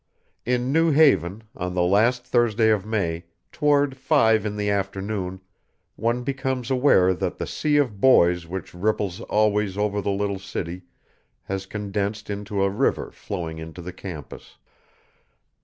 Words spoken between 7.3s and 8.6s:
the sea of boys